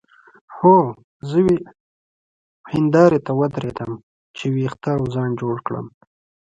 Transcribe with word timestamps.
هو 0.57 0.77
زه 1.29 1.39
هندارې 2.73 3.19
ته 3.25 3.31
ودرېدم 3.39 3.91
چې 4.37 4.45
وېښته 4.55 4.89
او 4.97 5.03
ځان 5.13 5.29
جوړ 5.41 5.55
کړم. 5.67 5.87